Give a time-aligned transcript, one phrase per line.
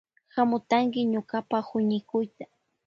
[0.35, 2.45] Hamutanki ñukapa huñikuyta.